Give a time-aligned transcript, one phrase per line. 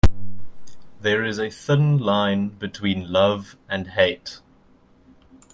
[0.99, 4.39] There is a thin line between love and hate.